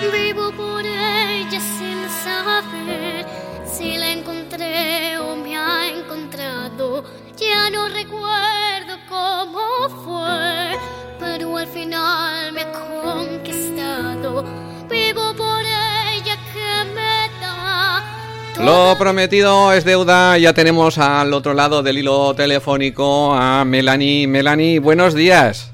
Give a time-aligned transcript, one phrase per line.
[0.00, 3.26] Vivo por ella sin saber
[3.66, 7.02] si la encontré o me ha encontrado.
[7.36, 10.78] Ya no recuerdo cómo fue,
[11.18, 14.44] pero al final me ha conquistado.
[14.88, 18.64] Vivo por ella que me da.
[18.64, 20.38] Lo prometido es deuda.
[20.38, 24.28] Ya tenemos al otro lado del hilo telefónico a Melanie.
[24.28, 25.72] Melanie, buenos días.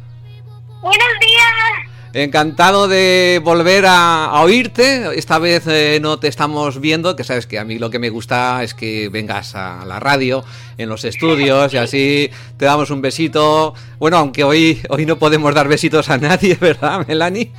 [2.14, 5.18] Encantado de volver a, a oírte.
[5.18, 8.08] Esta vez eh, no te estamos viendo, que sabes que a mí lo que me
[8.08, 10.44] gusta es que vengas a la radio,
[10.78, 13.74] en los estudios y así te damos un besito.
[13.98, 17.50] Bueno, aunque hoy, hoy no podemos dar besitos a nadie, ¿verdad, Melanie?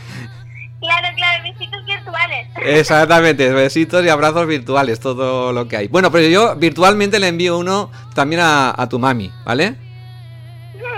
[0.80, 2.48] Claro, claro, besitos virtuales.
[2.64, 5.88] Exactamente, besitos y abrazos virtuales, todo lo que hay.
[5.90, 9.76] Bueno, pero yo virtualmente le envío uno también a, a tu mami, ¿vale?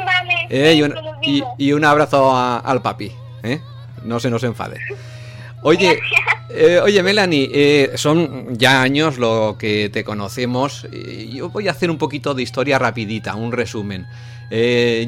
[0.05, 0.47] Vale.
[0.49, 3.11] Eh, y, un, y- y abrazo a- al papi,
[3.43, 3.61] ¿eh?
[4.03, 4.79] No se nos enfade.
[5.63, 5.99] Oye,
[6.49, 10.87] eh, oye Melanie, eh, son ya años lo que te conocemos.
[11.29, 14.05] Yo voy a hacer un poquito de historia rapidita, un resumen.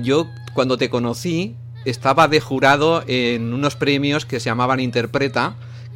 [0.04, 1.56] Yo cuando te conocí
[1.86, 5.56] estaba de jurado en unos premios que se llamaban Interpreta,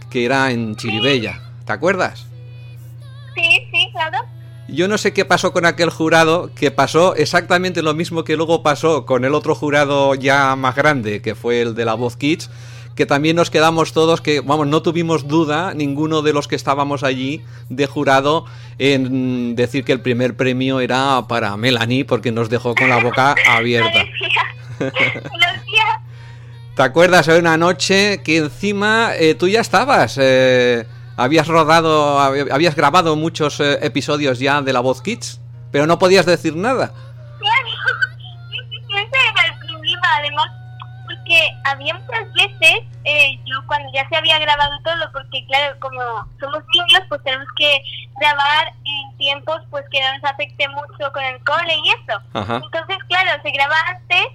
[0.09, 1.41] que era en Chiribella.
[1.65, 2.27] ¿Te acuerdas?
[4.73, 8.63] Yo no sé qué pasó con aquel jurado, que pasó exactamente lo mismo que luego
[8.63, 12.49] pasó con el otro jurado ya más grande, que fue el de la Voz Kids,
[12.95, 17.03] que también nos quedamos todos que, vamos, no tuvimos duda, ninguno de los que estábamos
[17.03, 18.45] allí de jurado,
[18.79, 23.35] en decir que el primer premio era para Melanie, porque nos dejó con la boca
[23.47, 24.05] abierta.
[26.75, 30.17] ¿Te acuerdas de una noche que encima eh, tú ya estabas?
[30.19, 30.87] eh,
[31.17, 35.39] habías rodado, hab- habías grabado muchos eh, episodios ya de La Voz Kids,
[35.71, 36.91] pero no podías decir nada.
[37.39, 37.67] Claro.
[38.95, 40.47] Ese era el problema, además,
[41.05, 45.99] porque había muchas veces, eh, yo cuando ya se había grabado todo, porque claro, como
[46.39, 47.81] somos niños, pues tenemos que
[48.19, 52.19] grabar en tiempos pues que no nos afecte mucho con el cole y eso.
[52.33, 52.61] Ajá.
[52.63, 54.27] Entonces, claro, se graba antes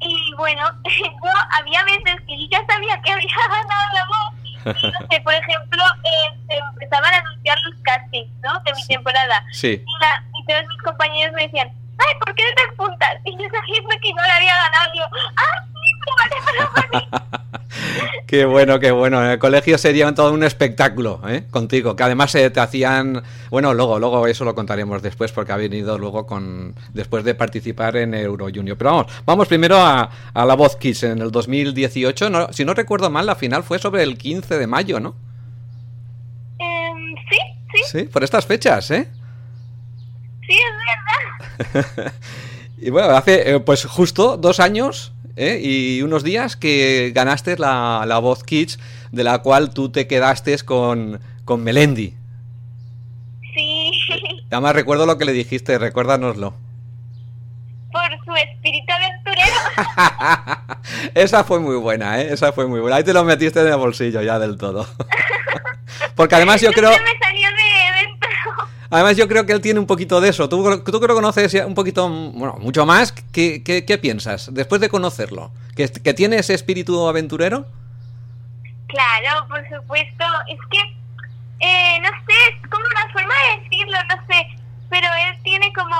[0.00, 4.39] y bueno, yo había veces que yo ya sabía que había ganado la voz.
[4.64, 8.58] Por ejemplo, eh, se empezaban a anunciar los castings, ¿no?
[8.60, 9.44] De mi temporada.
[9.52, 9.82] Sí.
[9.86, 13.14] Y, la- y todos mis compañeros me decían, ay, ¿por qué no te apuntas?
[13.24, 15.06] Y yo sabiendo que no la había ganado, digo,
[15.36, 17.08] ah, sí, pero vale para mí.
[18.26, 19.24] Qué bueno, qué bueno.
[19.24, 21.44] En el colegio sería todo un espectáculo, ¿eh?
[21.50, 23.22] Contigo, que además eh, te hacían...
[23.50, 26.74] Bueno, luego, luego eso lo contaremos después porque ha venido luego con...
[26.92, 28.76] Después de participar en Euro Junior.
[28.76, 32.30] Pero vamos, vamos primero a, a La Voz Kids en el 2018.
[32.30, 35.14] No, si no recuerdo mal, la final fue sobre el 15 de mayo, ¿no?
[36.58, 37.38] Em, sí,
[37.72, 39.08] sí, Sí, por estas fechas, ¿eh?
[40.46, 42.12] sí, es verdad.
[42.80, 45.60] Y bueno, hace eh, pues justo dos años ¿eh?
[45.62, 48.78] y unos días que ganaste la, la Voz Kids,
[49.12, 52.14] de la cual tú te quedaste con, con Melendi.
[53.54, 53.90] Sí,
[54.50, 56.54] Además recuerdo lo que le dijiste, recuérdanoslo.
[57.92, 59.56] por su espíritu aventurero.
[61.14, 62.32] Esa fue muy buena, ¿eh?
[62.32, 62.96] Esa fue muy buena.
[62.96, 64.86] Ahí te lo metiste en el bolsillo ya del todo.
[66.14, 66.92] Porque además yo creo...
[66.92, 68.30] se me salió de dentro.
[68.90, 70.48] Además yo creo que él tiene un poquito de eso.
[70.48, 73.12] Tú, tú que conoces un poquito, bueno, mucho más.
[73.12, 75.52] ¿Qué, qué, qué piensas después de conocerlo?
[75.76, 77.66] ¿Que, ¿Que tiene ese espíritu aventurero?
[78.88, 80.24] Claro, por supuesto.
[80.48, 80.80] Es que,
[81.60, 84.46] eh, no sé, es como una forma de decirlo, no sé.
[84.88, 85.96] Pero él tiene como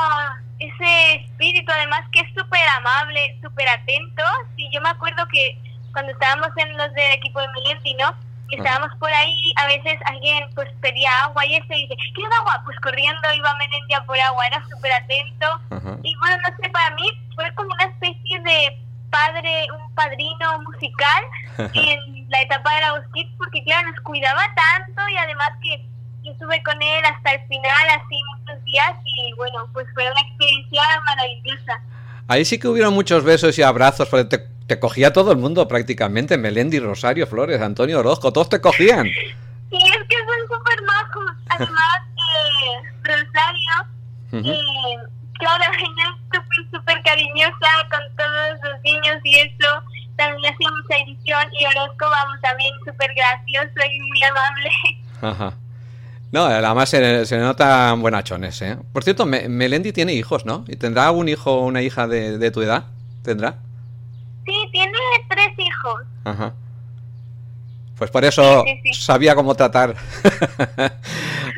[0.58, 4.22] ese espíritu, además que es súper amable, súper atento.
[4.56, 5.56] Sí, yo me acuerdo que
[5.92, 8.15] cuando estábamos en los del equipo de Melendi, ¿no?
[8.50, 12.36] Que estábamos por ahí, a veces alguien pues pedía agua y eso, y dice, ¿quieres
[12.38, 12.60] agua?
[12.64, 15.47] Pues corriendo iba Melendi a por agua, era súper atento.
[15.70, 15.98] Ajá.
[16.02, 18.76] Y bueno, no sé, para mí fue como una especie de
[19.10, 21.24] padre, un padrino musical
[21.58, 25.84] en la etapa de la Kids, porque claro, nos cuidaba tanto y además que
[26.22, 30.20] yo estuve con él hasta el final, así muchos días, y bueno, pues fue una
[30.20, 31.80] experiencia maravillosa.
[32.28, 35.66] Ahí sí que hubieron muchos besos y abrazos, porque te, te cogía todo el mundo
[35.66, 36.38] prácticamente.
[36.38, 39.04] Melendi, Rosario, Flores, Antonio Orozco, todos te cogían.
[39.04, 41.32] Y es que son súper majos.
[41.48, 43.74] Además, eh, Rosario,
[44.30, 44.48] Ujú.
[44.48, 44.96] eh,
[45.40, 48.44] claro, ella es súper, súper cariñosa con todo
[50.48, 54.70] hacía mucha edición y Orozco, vamos, también súper gracioso y muy amable.
[55.22, 55.56] Ajá.
[56.30, 58.76] No, además se, se notan buenachones, ¿eh?
[58.92, 60.64] Por cierto, Me- Melendi tiene hijos, ¿no?
[60.68, 62.84] ¿Y tendrá algún hijo o una hija de, de tu edad?
[63.24, 63.56] ¿Tendrá?
[64.50, 64.98] Sí, tiene
[65.28, 66.02] tres hijos.
[66.24, 66.52] Ajá.
[67.97, 69.00] Pues por eso Sí, sí, sí.
[69.02, 69.94] sabía cómo tratar.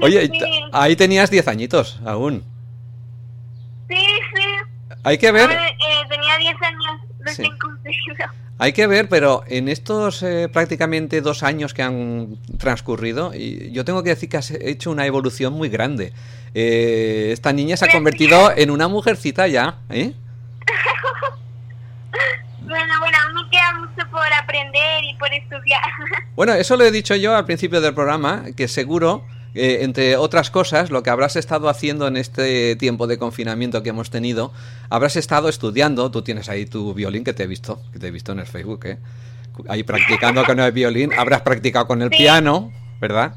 [0.02, 0.30] Oye,
[0.72, 2.44] ahí tenías 10 añitos aún.
[3.88, 3.96] Sí,
[4.34, 4.42] sí.
[5.04, 5.74] Hay que ver, Ahora, eh,
[6.08, 8.26] tenía 10 años recién cumplido.
[8.58, 13.84] hay que ver, pero en estos eh, prácticamente dos años que han transcurrido, y yo
[13.84, 16.12] tengo que decir que has hecho una evolución muy grande.
[16.54, 20.12] Eh, esta niña se ha convertido en una mujercita ya, ¿eh?
[22.72, 25.82] Bueno, bueno, aún me queda mucho por aprender y por estudiar.
[26.34, 30.50] Bueno, eso lo he dicho yo al principio del programa, que seguro, eh, entre otras
[30.50, 34.50] cosas, lo que habrás estado haciendo en este tiempo de confinamiento que hemos tenido,
[34.88, 38.10] habrás estado estudiando, tú tienes ahí tu violín que te he visto, que te he
[38.10, 38.98] visto en el Facebook, ¿eh?
[39.69, 42.16] Ahí practicando con el violín, habrás practicado con el Sí.
[42.16, 43.34] piano, ¿verdad?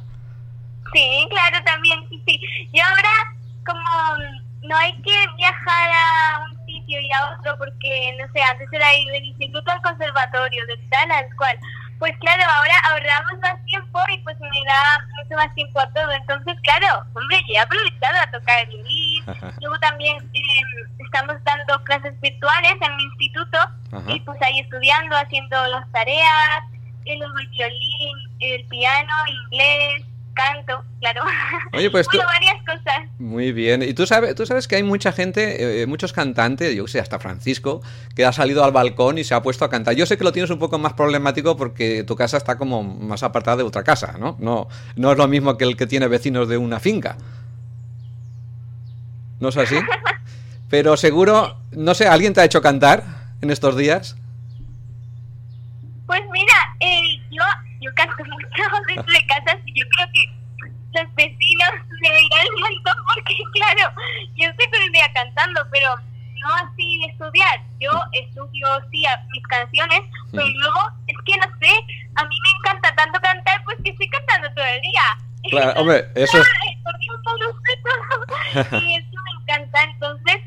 [0.94, 2.40] Sí, claro, también, sí, sí.
[2.72, 3.36] Y ahora,
[3.66, 6.55] como mm, no hay que viajar a un
[6.88, 11.12] y a otro, porque, no sé, antes era ir del instituto al conservatorio, del tal
[11.12, 11.58] al cual.
[12.00, 16.12] Pues claro, ahora ahorramos más tiempo y pues me da mucho más tiempo a todo.
[16.12, 19.24] Entonces, claro, hombre, yo he aprovechado a tocar el violín.
[19.62, 20.62] Luego también eh,
[21.00, 23.58] estamos dando clases virtuales en mi instituto
[23.94, 24.12] Ajá.
[24.12, 26.64] y pues ahí estudiando, haciendo las tareas,
[27.06, 27.20] el
[27.52, 30.04] violín, el piano, inglés,
[30.36, 31.22] canto, claro.
[31.74, 32.20] Oye, pues tú...
[32.20, 33.10] varias cosas.
[33.18, 33.82] Muy bien.
[33.82, 37.00] Y tú sabes, tú sabes que hay mucha gente, eh, muchos cantantes, yo que sé,
[37.00, 37.82] hasta Francisco,
[38.16, 39.96] que ha salido al balcón y se ha puesto a cantar.
[39.96, 43.24] Yo sé que lo tienes un poco más problemático porque tu casa está como más
[43.24, 44.36] apartada de otra casa, ¿no?
[44.40, 47.18] No, no es lo mismo que el que tiene vecinos de una finca.
[49.40, 49.78] ¿No es así?
[50.70, 53.04] Pero seguro, no sé, ¿alguien te ha hecho cantar
[53.42, 54.16] en estos días?
[56.06, 57.02] Pues mira, eh,
[57.32, 57.44] yo,
[57.82, 59.58] yo canto mucho dentro de casa
[59.96, 61.72] creo que los vecinos
[62.02, 63.92] me dirán un montón porque, claro,
[64.36, 65.96] yo estoy todo el día cantando, pero
[66.42, 67.60] no así de estudiar.
[67.80, 70.02] Yo estudio, sí, a- mis canciones,
[70.32, 71.72] pero luego, es que no sé,
[72.16, 75.02] a mí me encanta tanto cantar, pues que estoy cantando todo el día.
[75.50, 76.48] Claro, hombre, eso es...
[77.24, 77.60] Todo.
[78.82, 79.84] Y eso me encanta.
[79.84, 80.38] Entonces,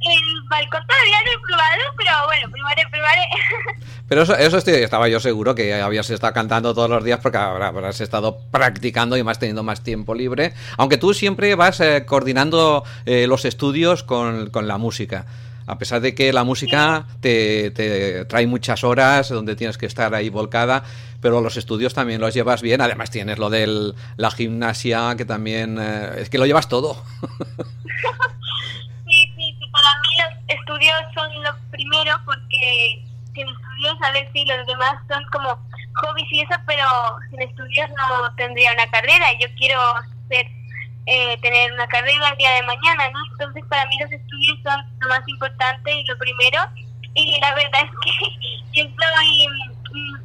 [0.00, 3.22] el balcón todavía no he probado, pero bueno, probaré, probaré.
[4.08, 7.38] Pero eso, eso estoy- estaba yo seguro que habías estado cantando todos los días porque
[7.38, 10.52] habrá- habrás estado practicando y más teniendo más tiempo libre.
[10.78, 15.26] Aunque tú siempre vas eh, coordinando eh, los estudios con, con la música.
[15.68, 20.12] A pesar de que la música te, te trae muchas horas donde tienes que estar
[20.16, 20.82] ahí volcada,
[21.20, 22.80] pero los estudios también los llevas bien.
[22.80, 25.78] Además tienes lo de la gimnasia, que también...
[25.80, 27.00] eh, es que lo llevas todo.
[29.10, 33.02] Sí, sí, sí, para mí los estudios son lo primero porque
[33.34, 35.58] sin estudios, a ver si los demás son como
[36.02, 36.84] hobbies y eso, pero
[37.30, 39.26] sin estudios no tendría una carrera.
[39.40, 39.80] Yo quiero
[40.28, 40.46] ser,
[41.06, 43.18] eh, tener una carrera el día de mañana, ¿no?
[43.32, 46.62] Entonces para mí los estudios son lo más importante y lo primero.
[47.14, 48.52] Y la verdad es que
[48.82, 49.46] yo soy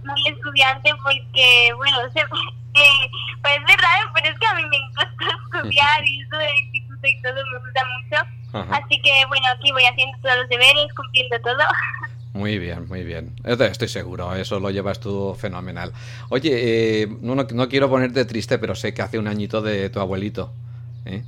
[0.04, 5.26] muy estudiante porque, bueno, se, eh, parece raro, pero es que a mí me encanta
[5.54, 8.45] estudiar y eso del instituto y todo me gusta mucho.
[8.56, 8.78] Ajá.
[8.78, 11.58] Así que bueno, aquí voy haciendo todos los deberes, cumpliendo todo.
[12.34, 13.34] Muy bien, muy bien.
[13.46, 15.94] Estoy seguro, eso lo llevas tú fenomenal.
[16.28, 19.90] Oye, eh, no, no, no quiero ponerte triste, pero sé que hace un añito de
[19.90, 20.52] tu abuelito.
[21.06, 21.24] ¿eh?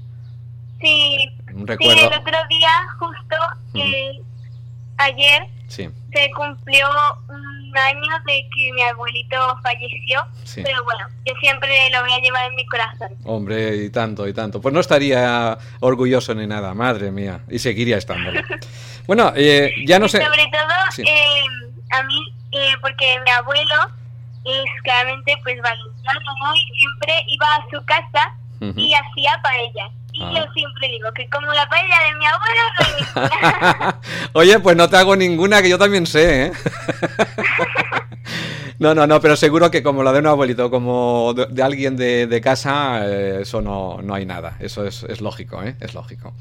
[0.82, 1.18] Sí,
[1.54, 2.02] Un sí, recuerdo.
[2.12, 2.70] el otro día,
[3.00, 3.36] justo
[3.76, 4.22] eh,
[4.98, 6.88] ayer, Sí, se cumplió
[7.30, 10.26] un año de que mi abuelito falleció.
[10.44, 10.62] Sí.
[10.64, 13.10] Pero bueno, yo siempre lo voy a llevar en mi corazón.
[13.26, 14.60] hombre, y tanto, y tanto.
[14.62, 17.42] Pues no estaría orgulloso ni nada, madre mía.
[17.50, 18.42] Y seguiría estándolo.
[19.08, 20.22] Bueno, eh, ya no sé.
[20.22, 21.02] sobre todo, Sí.
[21.08, 21.42] eh,
[21.92, 23.88] a mí, eh, porque mi abuelo
[24.44, 26.54] es claramente pues valenciano, ¿no?
[26.54, 28.36] Y siempre iba a su casa
[28.76, 29.90] y hacía paella.
[30.20, 30.32] Y Ah.
[30.36, 32.94] yo siempre digo que como la paella de mi abuelo no hay
[33.72, 34.00] ninguna.
[34.34, 36.52] Oye, pues no te hago ninguna que yo también sé, ¿eh?
[38.80, 42.28] No, no, no, pero seguro que como la de un abuelito, como de, alguien de,
[42.28, 44.56] de casa, eh, eso no, no hay nada.
[44.60, 45.76] Eso es, es lógico, ¿eh?
[45.80, 46.34] Es lógico.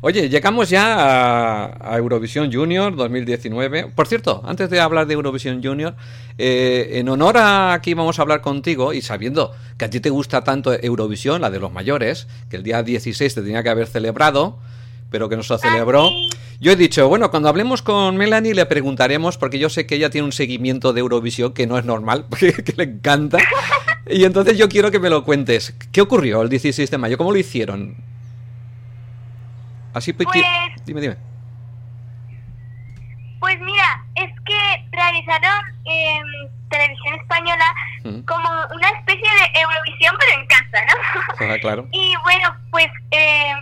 [0.00, 3.86] Oye, llegamos ya a, a Eurovisión Junior 2019.
[3.94, 5.94] Por cierto, antes de hablar de Eurovisión Junior,
[6.36, 10.10] eh, en honor a que íbamos a hablar contigo y sabiendo que a ti te
[10.10, 13.86] gusta tanto Eurovisión, la de los mayores, que el día 16 te tenía que haber
[13.86, 14.58] celebrado,
[15.14, 16.10] pero que no se celebró.
[16.58, 20.10] Yo he dicho, bueno, cuando hablemos con Melanie le preguntaremos, porque yo sé que ella
[20.10, 23.38] tiene un seguimiento de Eurovisión que no es normal, porque que le encanta.
[24.10, 25.72] Y entonces yo quiero que me lo cuentes.
[25.92, 27.16] ¿Qué ocurrió el 16 de mayo?
[27.16, 27.94] ¿Cómo lo hicieron?
[29.92, 30.44] Así, pues, Pues-
[30.84, 31.16] dime, dime.
[33.38, 36.18] Pues mira, es que realizaron eh,
[36.70, 38.20] televisión española Mm.
[38.22, 41.46] como una especie de Eurovisión, pero en casa, ¿no?
[41.46, 41.86] Ajá, claro.
[41.92, 43.52] Y bueno, pues eh,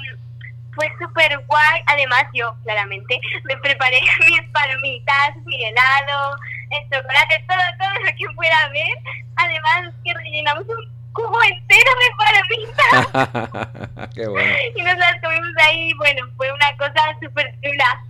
[0.74, 1.82] fue súper guay.
[1.86, 6.36] Además, yo claramente me preparé mis palomitas, mi helado,
[6.70, 8.98] el chocolate, todo, todo lo que pueda haber.
[9.36, 15.92] Además, que rellenamos un cubo entero de palomitas qué bueno, y nos las comimos ahí.
[15.94, 18.02] Bueno, fue una cosa súper chula.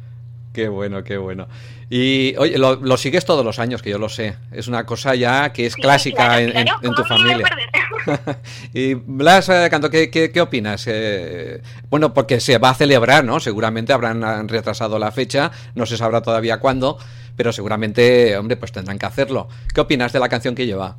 [0.53, 1.49] Qué bueno, qué bueno.
[1.91, 4.37] Y oye, lo, lo sigues todos los años, que yo lo sé.
[4.51, 7.21] Es una cosa ya que es Sí, clásica claro, en, en- claro, en tu ¿cómo
[7.21, 8.39] me iba a familia.
[8.75, 10.85] y Blas eh, Canto, ¿qué, qué, qué opinas?
[10.89, 13.41] Eh, bueno, porque se va a celebrar, ¿no?
[13.41, 16.99] Seguramente habrán retrasado la fecha, no se sabrá todavía cuándo,
[17.37, 19.49] pero seguramente, hombre, pues tendrán que hacerlo.
[19.75, 20.97] ¿Qué opinas de la canción que lleva?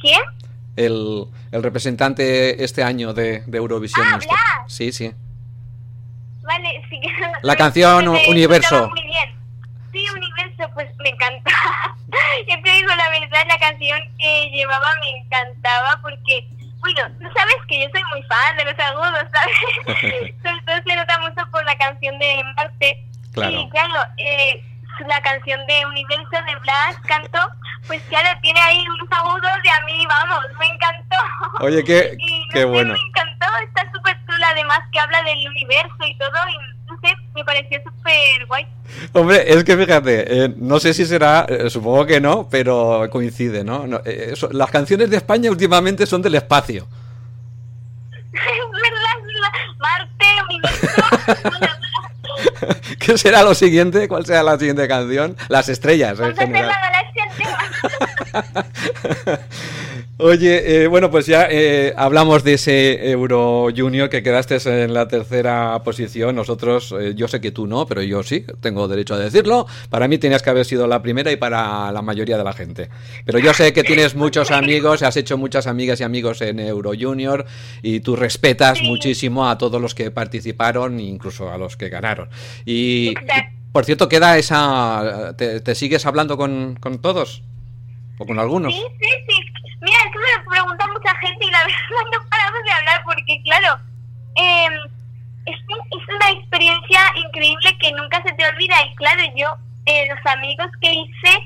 [0.00, 0.20] ¿Quién?
[0.76, 4.06] El, el representante este año de, de Eurovisión.
[4.10, 4.18] Ah.
[4.18, 4.28] Blas.
[4.72, 5.12] Sí, sí.
[6.46, 7.08] Vale, sí que...
[7.42, 8.88] La canción me Universo.
[8.88, 9.34] Muy bien.
[9.92, 11.50] Sí, Universo, pues me encanta.
[12.48, 16.46] Yo te digo la verdad, la canción que llevaba me encantaba porque,
[16.78, 20.34] bueno, tú sabes que yo soy muy fan de los agudos, ¿sabes?
[20.42, 23.04] Sobre todo se nota mucho por la canción de Marte.
[23.32, 23.60] Claro.
[23.60, 24.62] Y claro, eh,
[25.04, 27.38] la canción de Universo de Blas Canto,
[27.86, 31.16] pues claro, tiene ahí unos agudos y a mí, vamos, me encantó.
[31.60, 32.94] Oye, qué, Y no qué sé, bueno.
[32.94, 37.14] me encantó, está súper chula además que habla del universo y todo y no sé,
[37.34, 38.66] me pareció súper guay.
[39.12, 43.64] Hombre, es que fíjate, eh, no sé si será, eh, supongo que no, pero coincide,
[43.64, 43.86] ¿no?
[43.86, 46.86] No, eh, eso- las canciones de España últimamente son del espacio.
[48.32, 48.40] es
[48.72, 49.16] verdad.
[49.78, 50.26] Marte,
[52.98, 54.08] ¿Qué será lo siguiente?
[54.08, 55.36] ¿Cuál será la siguiente canción?
[55.48, 56.68] Las estrellas, en hacer general.
[56.68, 57.06] la galaxia.
[60.18, 65.08] Oye, eh, bueno, pues ya eh, hablamos de ese Euro Junior que quedaste en la
[65.08, 66.34] tercera posición.
[66.34, 69.66] Nosotros, eh, yo sé que tú no, pero yo sí, tengo derecho a decirlo.
[69.90, 72.88] Para mí tenías que haber sido la primera y para la mayoría de la gente.
[73.26, 76.92] Pero yo sé que tienes muchos amigos, has hecho muchas amigas y amigos en Euro
[76.98, 77.44] Junior
[77.82, 82.30] y tú respetas muchísimo a todos los que participaron, incluso a los que ganaron.
[82.64, 83.12] Y,
[83.70, 85.34] por cierto, queda esa...
[85.36, 87.42] ¿Te, te sigues hablando con, con todos?
[88.16, 88.72] ¿O con algunos?
[88.72, 89.56] Sí, sí, sí.
[89.86, 93.42] Mira, esto me lo pregunta mucha gente y la verdad no paramos de hablar porque,
[93.44, 93.78] claro,
[94.36, 94.68] eh,
[95.46, 98.74] es, un- es una experiencia increíble que nunca se te olvida.
[98.84, 99.54] Y claro, yo,
[99.86, 101.38] eh, los amigos que hice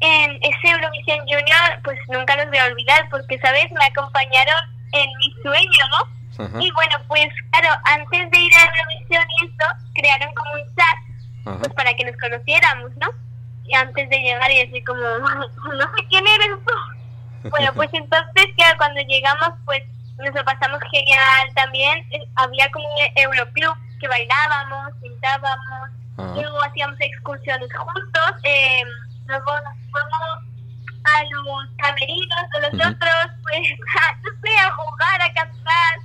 [0.00, 3.70] en ese Eurovisión Junior, pues nunca los voy a olvidar porque, ¿sabes?
[3.72, 4.60] Me acompañaron
[4.92, 6.18] en mi sueño, ¿no?
[6.62, 9.64] Y bueno, pues claro, antes de ir a Eurovisión y esto,
[9.96, 10.98] crearon como un chat
[11.58, 13.08] pues para que nos conociéramos, ¿no?
[13.64, 16.74] Y antes de llegar y así como, no sé quién eres tú.
[17.44, 19.82] Bueno, pues entonces, claro, cuando llegamos, pues
[20.18, 21.98] nos lo pasamos genial también.
[22.10, 26.34] Eh, Había como un Euroclub que bailábamos, pintábamos, Ajá.
[26.34, 28.82] luego hacíamos excursiones juntos, eh,
[29.26, 30.48] luego nos fuimos
[31.04, 33.68] a los camerinos de los otros, pues,
[34.00, 35.98] a, no sé, a jugar, a cantar.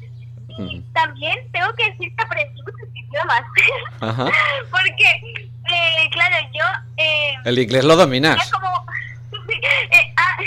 [0.55, 3.41] Y también tengo que decir que aprendí muchos idiomas.
[4.01, 4.29] Ajá.
[4.69, 6.63] Porque, eh, claro, yo...
[6.97, 8.51] Eh, El inglés lo era dominas.
[8.51, 8.85] como...
[9.91, 10.37] eh, ah,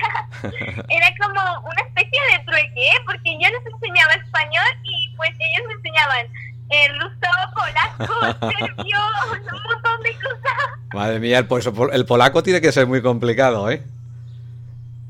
[0.88, 2.96] Era como una especie de trueque, ¿eh?
[3.06, 6.26] porque yo les enseñaba español y pues ellos me enseñaban
[6.70, 8.98] eh, ruso, polaco, serbio,
[9.32, 10.94] un montón de cosas.
[10.94, 13.82] Madre mía, el, pues, el polaco tiene que ser muy complicado, ¿eh?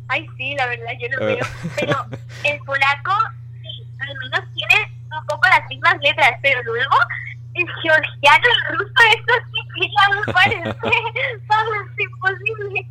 [0.09, 1.35] Ay, sí, la verdad, yo lo Eh.
[1.37, 1.47] veo.
[1.76, 2.06] Pero
[2.44, 3.12] el polaco,
[3.62, 6.97] sí, al menos tiene un poco las mismas letras, pero luego
[7.54, 10.78] el georgiano, el ruso, eso sí que ya me parece,
[11.47, 12.87] vamos, imposible.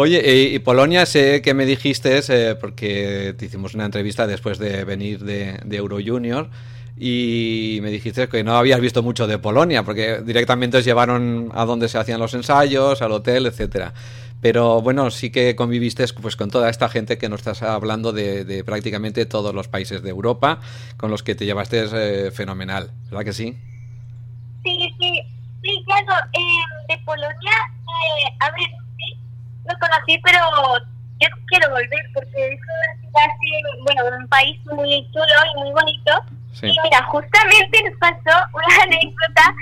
[0.00, 4.84] Oye, y, Polonia sé que me dijiste, eh, porque te hicimos una entrevista después de
[4.84, 6.50] venir de, de Euro Junior,
[6.96, 11.64] y me dijiste que no habías visto mucho de Polonia, porque directamente os llevaron a
[11.64, 13.92] donde se hacían los ensayos, al hotel, etcétera.
[14.40, 18.44] Pero bueno, sí que conviviste pues, con toda esta gente que nos estás hablando de,
[18.44, 20.60] de prácticamente todos los países de Europa,
[20.96, 23.58] con los que te llevaste eh, fenomenal, ¿verdad que sí?
[24.62, 25.22] Sí, sí,
[25.60, 27.52] sí, claro, eh, de Polonia,
[27.82, 28.87] eh, a ver,
[29.78, 30.38] conocí, pero
[31.20, 36.12] yo quiero volver porque es una ciudad, bueno, un país muy chulo y muy bonito.
[36.52, 36.66] Sí.
[36.68, 39.54] Y mira, justamente nos pasó una anécdota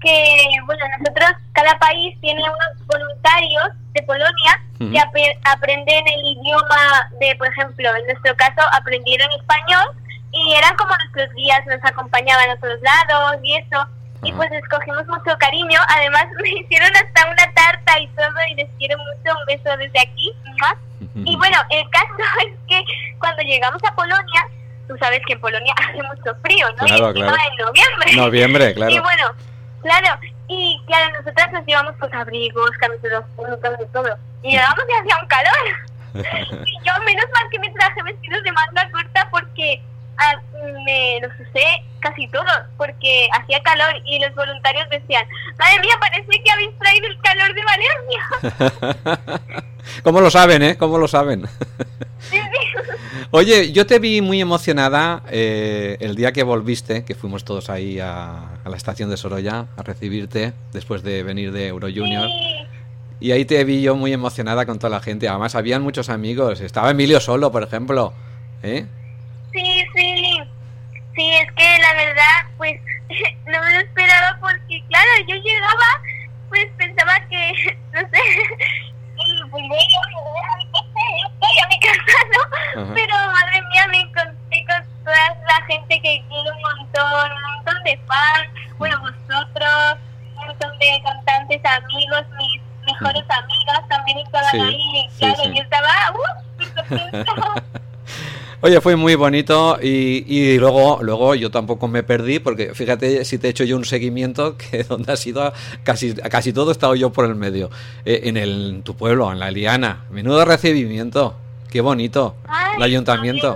[0.00, 7.08] que, bueno, nosotros, cada país tiene unos voluntarios de Polonia que ap- aprenden el idioma
[7.20, 9.96] de, por ejemplo, en nuestro caso, aprendieron español
[10.32, 13.86] y eran como nuestros guías, nos acompañaban a todos lados y eso.
[14.24, 15.80] Y pues les cogimos mucho cariño.
[15.88, 19.38] Además, me hicieron hasta una tarta y todo y les quiero mucho.
[19.38, 20.32] Un beso desde aquí.
[20.58, 20.76] ¡mua!
[21.14, 22.14] Y bueno, el caso
[22.46, 22.84] es que
[23.18, 24.48] cuando llegamos a Polonia,
[24.88, 26.86] tú sabes que en Polonia hace mucho frío, ¿no?
[26.86, 27.36] Claro, y claro.
[27.36, 28.16] en noviembre.
[28.16, 28.92] Noviembre, claro.
[28.92, 29.32] Y bueno,
[29.82, 33.24] claro, y claro, nosotras nos llevamos pues abrigos, camisetas,
[33.92, 34.16] todo.
[34.42, 36.66] Y llegábamos y hacía un calor.
[36.66, 39.82] y yo menos mal que me traje vestidos de manga corta porque
[40.18, 40.40] ah,
[40.84, 41.64] me los usé
[42.00, 45.26] casi todos porque hacía calor y los voluntarios decían,
[45.58, 49.64] madre mía, parece que habéis traído el calor de Valencia.
[50.02, 50.76] ¿Cómo lo saben, eh?
[50.76, 51.44] ¿Cómo lo saben?
[53.30, 57.98] Oye, yo te vi muy emocionada eh, el día que volviste, que fuimos todos ahí
[58.00, 62.28] a, la estación de Sorolla a recibirte después de venir de Euro Junior.
[63.20, 65.28] Y ahí te vi yo muy emocionada con toda la gente.
[65.28, 66.60] Además, habían muchos amigos.
[66.60, 68.12] Estaba Emilio solo, por ejemplo.
[68.62, 68.86] ¿Eh?
[69.54, 70.42] Sí, sí.
[71.14, 72.80] Sí, es que la verdad, pues
[73.46, 76.02] no me lo esperaba porque, claro, yo llegaba,
[76.48, 77.52] pues pensaba que,
[77.92, 78.20] no sé,
[79.50, 79.64] pues
[80.82, 82.94] estoy a mi casa, ¿no?
[82.94, 87.84] Pero madre mía, me encontré con toda la gente que quiere un montón, un montón
[87.84, 89.98] de fans, bueno, vosotros,
[90.36, 92.60] un montón de cantantes, amigos, mis
[92.92, 97.60] mejores amigas también estaban ahí, claro, yo estaba, uh,
[98.64, 103.36] Oye, fue muy bonito y, y, luego, luego yo tampoco me perdí porque fíjate si
[103.36, 105.52] te he hecho yo un seguimiento que donde ha sido
[105.82, 107.68] casi, casi todo he estado yo por el medio.
[108.06, 110.06] Eh, en, el, tu pueblo, en la Liana.
[110.08, 111.36] Menudo recibimiento.
[111.70, 112.36] Qué bonito.
[112.74, 113.54] el ayuntamiento.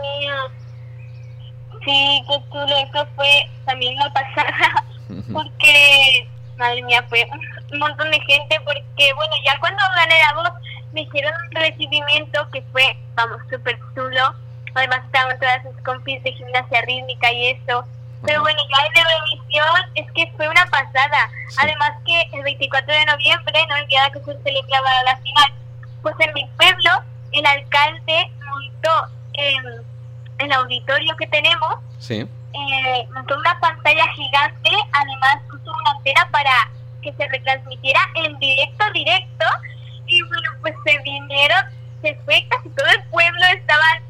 [1.86, 2.66] Sí, qué chulo.
[2.66, 4.84] Eso fue también una pasada.
[5.32, 7.26] Porque, madre mía, fue
[7.72, 8.60] un montón de gente.
[8.62, 10.52] Porque, bueno, ya cuando gané la voz
[10.92, 14.34] me hicieron un recibimiento que fue, vamos, súper chulo
[14.74, 17.84] Además estaban todas sus compis de gimnasia rítmica y eso.
[18.24, 21.30] Pero bueno, ya en la revisión es que fue una pasada.
[21.62, 23.76] Además que el 24 de noviembre, ¿no?
[23.76, 25.52] el día que se celebraba la final,
[26.02, 26.90] pues en mi pueblo
[27.32, 29.84] el alcalde montó en
[30.38, 32.20] el auditorio que tenemos, sí.
[32.20, 36.70] eh, montó una pantalla gigante, además puso una antena para
[37.02, 39.44] que se retransmitiera en directo, directo,
[40.06, 41.64] y bueno, pues se vinieron,
[42.02, 44.02] se fue casi todo el pueblo, estaban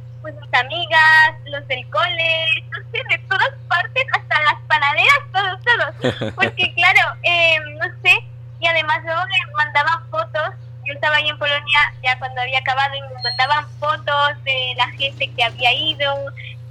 [0.52, 6.32] amigas, los del cole, no sé, de todas partes, hasta las panaderas, todos, todos.
[6.34, 8.24] Porque claro, eh, no sé,
[8.60, 10.54] y además luego me mandaban fotos,
[10.88, 14.88] yo estaba ahí en Polonia ya cuando había acabado y me mandaban fotos de la
[14.92, 16.14] gente que había ido.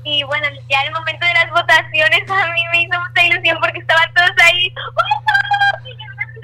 [0.03, 3.79] Y bueno, ya el momento de las votaciones a mí me hizo mucha ilusión porque
[3.79, 4.73] estaban todos ahí.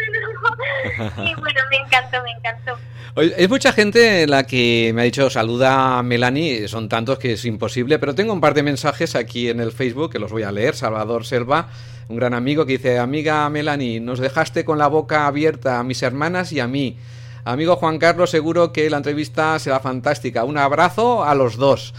[1.26, 2.78] Y bueno, me encantó, me encantó.
[3.16, 7.46] Hay mucha gente la que me ha dicho saluda a Melanie, son tantos que es
[7.46, 10.52] imposible, pero tengo un par de mensajes aquí en el Facebook que los voy a
[10.52, 10.76] leer.
[10.76, 11.70] Salvador Selva,
[12.10, 16.02] un gran amigo que dice, amiga Melanie, nos dejaste con la boca abierta a mis
[16.02, 16.98] hermanas y a mí.
[17.46, 20.44] Amigo Juan Carlos, seguro que la entrevista será fantástica.
[20.44, 21.94] Un abrazo a los dos.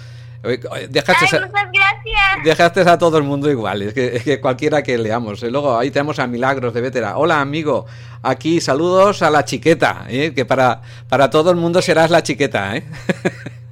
[0.91, 5.43] Dejaste, a, dejaste a todo el mundo igual, es que, cualquiera que leamos.
[5.43, 7.17] Luego ahí tenemos a Milagros de Vetera.
[7.17, 7.87] Hola amigo,
[8.23, 10.33] aquí saludos a la chiqueta, ¿eh?
[10.35, 12.77] que para, para todo el mundo serás la chiqueta.
[12.77, 12.85] ¿eh?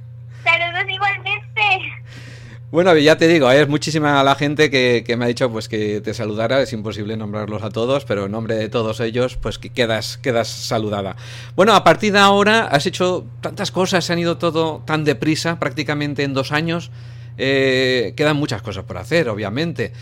[2.73, 6.15] Bueno, ya te digo, es muchísima la gente que, me ha dicho pues que te
[6.15, 10.17] saludara, es imposible nombrarlos a todos, pero en nombre de todos ellos, pues que quedas,
[10.17, 11.15] quedas saludada.
[11.55, 15.59] Bueno, a partir de ahora has hecho tantas cosas, se han ido todo tan deprisa,
[15.59, 16.89] prácticamente en dos años.
[17.37, 19.93] Eh, quedan muchas cosas por hacer, obviamente.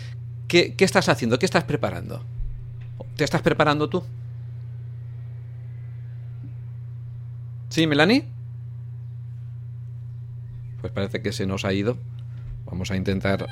[0.48, 1.38] ¿Qué, ¿Qué estás haciendo?
[1.38, 2.24] ¿Qué estás preparando?
[3.16, 4.02] ¿Te estás preparando tú?
[7.68, 8.24] ¿Sí, Melanie?
[10.80, 11.98] Pues parece que se nos ha ido.
[12.72, 13.46] Vamos a intentar...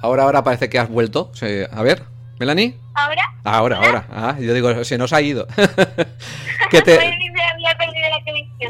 [0.00, 1.30] Ahora, ahora parece que has vuelto.
[1.70, 2.04] A ver,
[2.40, 2.78] Melanie.
[2.94, 3.22] ¿Ahora?
[3.44, 4.06] Ahora, ahora.
[4.10, 5.46] Ah, yo digo, se nos ha ido.
[6.70, 6.98] que te...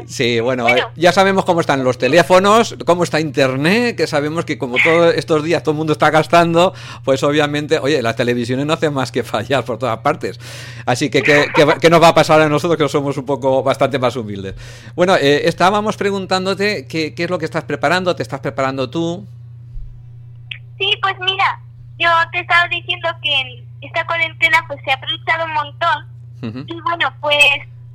[0.07, 4.77] Sí, bueno, ya sabemos cómo están los teléfonos, cómo está Internet, que sabemos que como
[4.83, 8.93] todos estos días todo el mundo está gastando, pues obviamente, oye, las televisiones no hacen
[8.93, 10.39] más que fallar por todas partes.
[10.85, 14.15] Así que, ¿qué, nos va a pasar a nosotros que somos un poco bastante más
[14.15, 14.55] humildes?
[14.95, 19.25] Bueno, eh, estábamos preguntándote qué, qué es lo que estás preparando, ¿te estás preparando tú?
[20.77, 21.59] Sí, pues mira,
[21.97, 26.15] yo te estaba diciendo que esta cuarentena pues se ha aprovechado un montón.
[26.67, 27.39] Y bueno, pues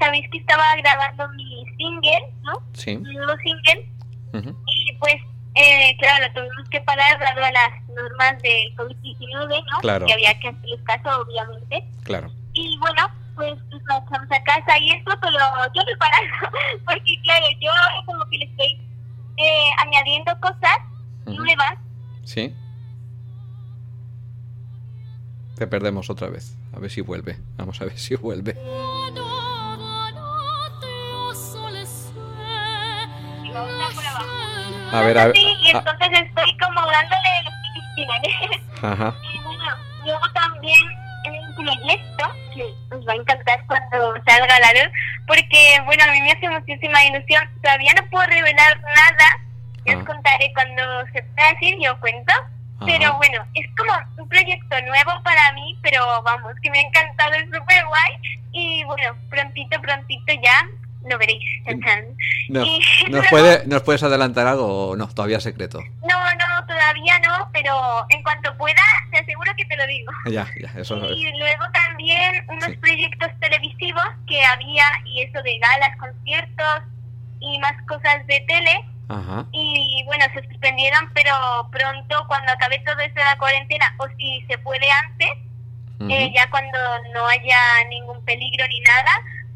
[0.01, 2.53] sabéis que estaba grabando mi single, ¿no?
[2.73, 2.97] Sí.
[2.97, 3.89] Mi nuevo single.
[4.33, 5.17] Y pues,
[5.55, 9.79] eh, claro, lo tuvimos que parar dado a las normas del COVID-19, ¿no?
[9.81, 10.07] Claro.
[10.07, 11.85] Que había que hacerles caso, obviamente.
[12.05, 12.33] Claro.
[12.55, 15.39] Y bueno, pues nos marchamos a casa y esto pero
[15.75, 17.71] yo preparando, porque claro, yo
[18.07, 18.81] como que le estoy
[19.37, 20.79] eh, añadiendo cosas
[21.27, 21.79] nuevas.
[22.25, 22.55] Sí.
[25.57, 26.57] Te perdemos otra vez.
[26.73, 27.39] A ver si vuelve.
[27.57, 28.57] Vamos a ver si vuelve.
[34.93, 35.37] A ver, a ver.
[35.37, 37.55] y entonces estoy como dándole los
[38.83, 39.15] Ajá.
[39.35, 40.79] Y bueno, luego también
[41.27, 44.93] un proyecto que os va a encantar cuando salga a la luz,
[45.27, 47.43] porque bueno, a mí me hace muchísima ilusión.
[47.63, 49.39] Todavía no puedo revelar nada,
[49.85, 52.33] ya os contaré cuando se pueda decir, yo cuento.
[52.87, 57.35] Pero bueno, es como un proyecto nuevo para mí, pero vamos, que me ha encantado,
[57.35, 58.41] es súper guay.
[58.53, 60.67] Y bueno, prontito, prontito ya
[61.09, 61.43] lo veréis.
[62.49, 62.65] No,
[63.09, 65.09] ¿nos, puede, ¿Nos puedes adelantar algo o no?
[65.09, 65.81] Todavía secreto.
[66.03, 70.13] No, no, todavía no, pero en cuanto pueda, te aseguro que te lo digo.
[70.31, 75.97] Ya, ya, eso Y luego también unos proyectos televisivos que había, y eso de galas,
[75.97, 76.83] conciertos
[77.41, 78.85] y más cosas de tele.
[79.09, 79.47] Ajá.
[79.51, 84.45] Y bueno, se suspendieron, pero pronto, cuando acabe todo esto de la cuarentena, o si
[84.49, 85.31] se puede antes,
[86.09, 86.79] eh, ya cuando
[87.13, 87.59] no haya
[87.91, 89.11] ningún peligro ni nada,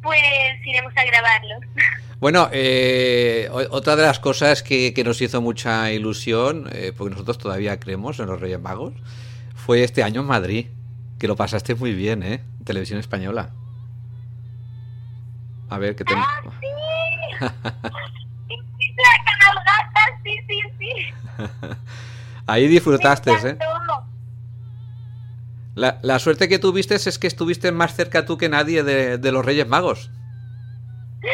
[0.05, 0.21] pues
[0.64, 1.57] iremos a grabarlo.
[2.21, 7.79] Bueno, eh, otra de las cosas que, nos hizo mucha ilusión, eh, porque nosotros todavía
[7.79, 8.95] creemos en los Reyes Magos,
[9.55, 10.67] fue este año en Madrid,
[11.19, 12.43] que lo pasaste muy bien, ¿eh?
[12.64, 13.51] Televisión Española.
[15.69, 16.14] A ver, ¿qué te...
[16.17, 16.40] ¡Ah,
[18.47, 18.57] sí!
[20.25, 20.88] sí, sí, sí.
[22.47, 23.59] Ahí disfrutaste, ¿eh?
[25.74, 29.32] La, la, suerte que tuviste es que estuviste más cerca tú que nadie de, de
[29.32, 30.10] los Reyes Magos.
[31.22, 31.28] Sí,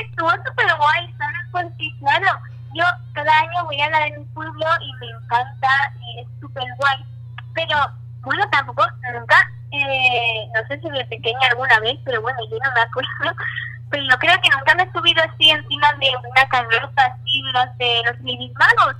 [0.00, 1.40] estuvo súper guay, ¿sabes?
[1.50, 2.38] Porque, claro,
[2.74, 6.64] yo cada año voy a la de mi pueblo y me encanta y es súper
[6.78, 7.04] guay.
[7.54, 7.76] Pero,
[8.22, 12.70] bueno, tampoco, nunca, eh, no sé si de pequeña alguna vez, pero bueno, yo no
[12.74, 13.10] me acuerdo.
[13.90, 17.76] Pero yo creo que nunca me he subido así encima de una carroza así, los
[17.78, 18.94] de los Reyes Magos.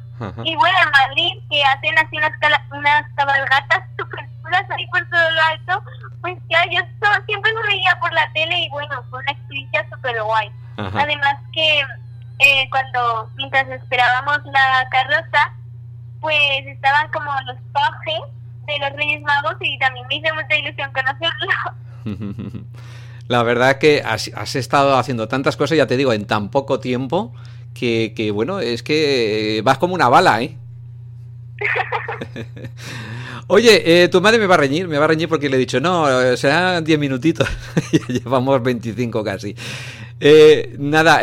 [0.45, 2.33] Y bueno, en Madrid, que hacen así unas,
[2.73, 5.85] unas cabalgatas súper chulas ahí por todo lo alto,
[6.21, 6.81] pues ya yo
[7.25, 10.51] siempre me veía por la tele y bueno, fue una experiencia súper guay.
[10.77, 11.85] Además que
[12.41, 15.53] eh, cuando, mientras esperábamos la carroza,
[16.21, 18.23] pues estaban como los pajes
[18.73, 22.65] de los Reyes Magos y también me hizo mucha ilusión conocerlo.
[23.29, 27.33] La verdad que has, estado haciendo tantas cosas, ya te digo, en tan poco tiempo,
[27.75, 30.57] que, bueno, es que eh, vas como una bala, ¿eh?
[33.47, 35.61] Oye, eh, tu madre me va a reñir, me va a reñir porque le he
[35.61, 37.49] dicho, no, eh, serán 10 minutitos,
[38.09, 39.55] llevamos 25 casi.
[40.79, 41.21] Nada,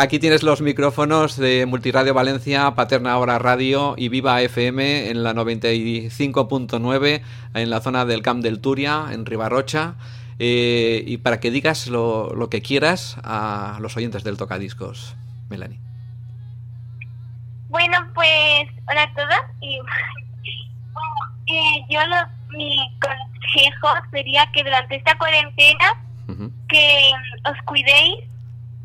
[0.00, 5.32] aquí tienes los micrófonos de Multiradio Valencia, Paterna Hora Radio y Viva FM en la
[5.32, 7.22] 95.9
[7.54, 9.94] en la zona del Camp del Turia, en Ribarrocha.
[10.38, 15.14] y para que digas lo, lo, que quieras a los oyentes del Tocadiscos,
[15.48, 15.78] Melanie.
[17.72, 19.40] Bueno, pues hola a todas.
[19.62, 19.78] Y,
[21.46, 22.00] eh, yo
[22.50, 25.96] mi consejo sería que durante esta cuarentena
[26.68, 27.10] que
[27.50, 28.24] os cuidéis,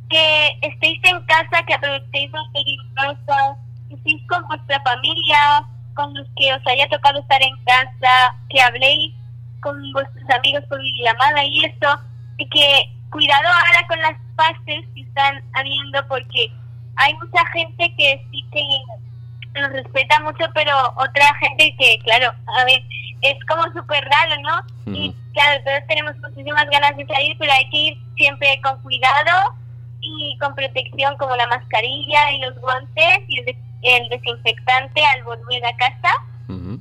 [0.10, 3.58] que estéis en casa, que aprovechéis vuestras casa,
[3.90, 5.66] que estéis con vuestra familia,
[5.96, 9.14] con los que os haya tocado estar en casa, que habléis
[9.62, 12.00] con vuestros amigos por llamada y eso,
[12.38, 16.52] y que cuidado ahora con las pases que están habiendo porque
[16.98, 22.66] hay mucha gente que sí que nos respeta mucho, pero otra gente que, claro, a
[22.66, 22.82] ver,
[23.22, 24.94] es como súper raro, ¿no?
[24.94, 29.56] Y claro, todos tenemos muchísimas ganas de salir, pero hay que ir siempre con cuidado
[30.02, 33.40] y con protección como la mascarilla y los guantes y
[33.84, 36.14] el, desinfectante al volver a casa.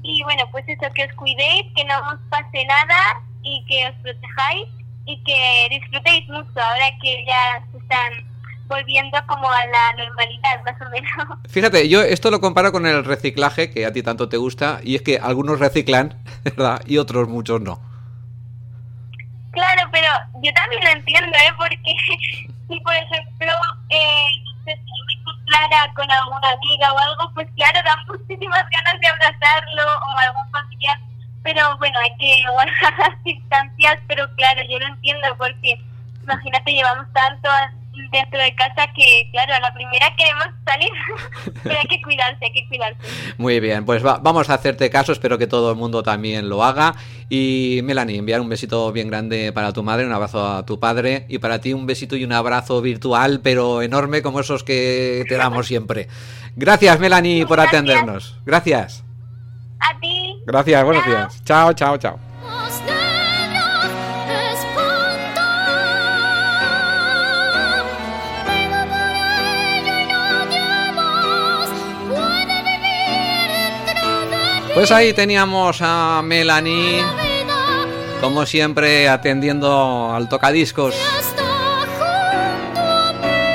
[0.02, 3.94] Y bueno, pues eso, que os cuidéis, que no os pase nada y que os
[3.96, 4.68] protejáis
[5.06, 8.12] y que disfrutéis mucho ahora que ya se están
[8.68, 11.38] volviendo como a la normalidad, más o menos.
[11.48, 14.96] Fíjate, yo esto lo comparo con el reciclaje, que a ti tanto te gusta, y
[14.96, 16.80] es que algunos reciclan, ¿verdad?
[16.86, 17.80] Y otros muchos no.
[19.52, 20.08] Claro, pero
[20.42, 21.52] yo también lo entiendo, ¿eh?
[21.56, 21.94] Porque
[22.68, 23.52] si, por ejemplo,
[23.90, 24.26] eh,
[24.64, 30.18] si me con alguna amiga o algo, pues claro, dan muchísimas ganas de abrazarlo o
[30.18, 30.98] algún familiar.
[31.42, 35.80] Pero bueno, hay que guardar las distancias, pero claro, yo lo entiendo porque
[36.22, 37.48] imagínate, llevamos tanto
[38.10, 40.90] dentro de casa que, claro, a la primera queremos salir,
[41.62, 42.98] pero hay que cuidarse, hay que cuidarse.
[43.38, 46.94] Muy bien, pues vamos a hacerte caso, espero que todo el mundo también lo haga.
[47.28, 51.26] Y Melanie, enviar un besito bien grande para tu madre, un abrazo a tu padre
[51.28, 55.36] y para ti un besito y un abrazo virtual, pero enorme como esos que te
[55.36, 56.08] damos siempre.
[56.54, 58.38] Gracias, Melanie, por atendernos.
[58.44, 59.04] Gracias.
[59.80, 60.42] A ti.
[60.46, 61.44] Gracias, buenos días.
[61.44, 62.25] Chao, chao, chao.
[74.76, 77.02] Pues ahí teníamos a Melanie,
[78.20, 80.94] como siempre, atendiendo al tocadiscos.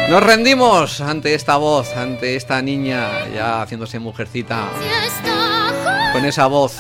[0.09, 4.67] Nos rendimos ante esta voz, ante esta niña ya haciéndose mujercita.
[6.11, 6.75] Con esa voz.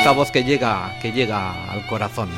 [0.00, 2.28] Esa voz que llega, que llega al corazón.